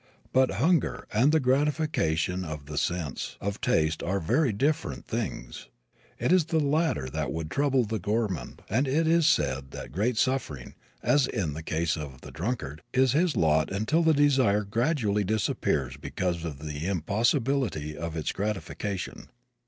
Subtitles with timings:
[0.33, 5.67] But hunger and the gratification of the sense of taste are very different things.
[6.17, 10.17] It is the latter that would trouble the gormand, and it is said that great
[10.17, 15.23] suffering, as in the case of the drunkard, is his lot until the desire gradually
[15.23, 19.29] disappears because of the impossibility of its gratification.